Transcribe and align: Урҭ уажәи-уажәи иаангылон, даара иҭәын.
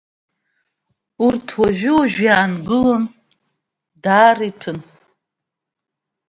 Урҭ 1.25 1.47
уажәи-уажәи 1.61 2.25
иаангылон, 2.29 3.03
даара 4.03 4.43
иҭәын. 4.49 4.79